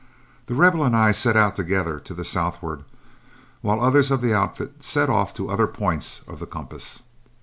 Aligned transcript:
The 0.47 0.55
Rebel 0.55 0.83
and 0.83 0.95
I 0.95 1.11
set 1.11 1.37
out 1.37 1.55
together 1.55 1.99
to 1.99 2.15
the 2.15 2.23
southward, 2.25 2.83
while 3.61 3.79
others 3.79 4.09
of 4.09 4.19
the 4.21 4.33
outfit 4.33 4.81
set 4.83 5.11
off 5.11 5.31
to 5.35 5.45
the 5.45 5.49
other 5.53 5.67
points 5.67 6.21
of 6.27 6.39
the 6.39 6.47
compass. 6.47 7.03